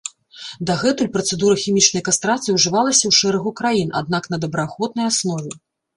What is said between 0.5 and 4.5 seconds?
Дагэтуль працэдура хімічнай кастрацыі ўжывалася ў шэрагу краін, аднак на